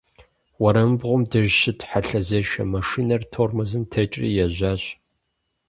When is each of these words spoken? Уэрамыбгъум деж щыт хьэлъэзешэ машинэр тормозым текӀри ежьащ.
Уэрамыбгъум 0.61 1.21
деж 1.31 1.49
щыт 1.61 1.79
хьэлъэзешэ 1.89 2.63
машинэр 2.73 3.21
тормозым 3.33 3.83
текӀри 3.91 4.29
ежьащ. 4.45 4.83